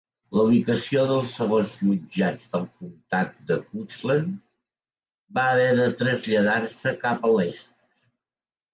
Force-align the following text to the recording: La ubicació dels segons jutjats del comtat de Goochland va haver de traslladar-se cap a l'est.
La 0.37 0.43
ubicació 0.49 1.03
dels 1.11 1.33
segons 1.39 1.75
jutjats 1.89 2.47
del 2.55 2.65
comtat 2.79 3.37
de 3.51 3.59
Goochland 3.67 4.35
va 5.39 5.47
haver 5.55 5.71
de 5.85 5.89
traslladar-se 6.05 6.99
cap 7.09 7.33
a 7.33 7.37
l'est. 7.39 8.07